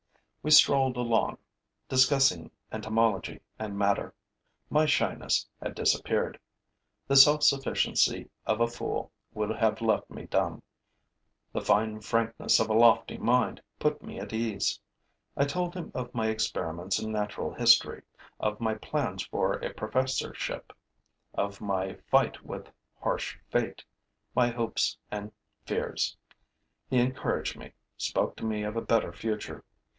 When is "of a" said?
8.47-8.65, 12.59-12.73, 28.63-28.81